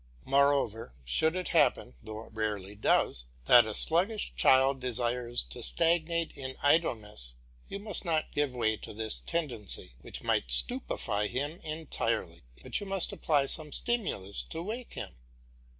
Moreover, 0.25 0.93
should 1.05 1.35
it 1.35 1.49
happen, 1.49 1.93
though 2.01 2.23
it 2.25 2.33
rarely 2.33 2.73
does, 2.73 3.27
that 3.45 3.67
a 3.67 3.75
sluggish 3.75 4.33
child 4.35 4.79
desires 4.79 5.43
to 5.43 5.61
stagnate 5.61 6.35
in 6.35 6.55
idleness, 6.63 7.35
you 7.67 7.77
must 7.77 8.03
not 8.03 8.33
give 8.33 8.55
way 8.55 8.77
to 8.77 8.95
this 8.95 9.19
tendency, 9.21 9.91
which 10.01 10.23
might 10.23 10.49
stupefy 10.49 11.27
him 11.27 11.59
entirely, 11.63 12.41
but 12.63 12.79
you 12.79 12.87
must 12.87 13.13
apply 13.13 13.45
some 13.45 13.71
stimulus 13.71 14.41
to 14.41 14.63
wake 14.63 14.93
him. 14.93 15.13